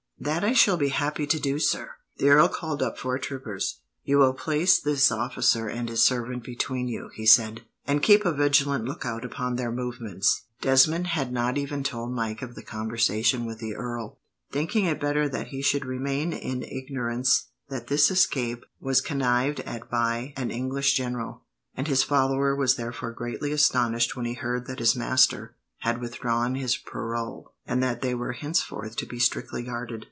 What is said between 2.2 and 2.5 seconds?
earl